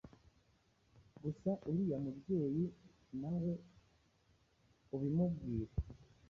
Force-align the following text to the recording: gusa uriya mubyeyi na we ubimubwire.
gusa 1.21 1.49
uriya 1.69 1.97
mubyeyi 2.03 2.65
na 3.21 3.31
we 3.41 3.51
ubimubwire. 4.95 5.73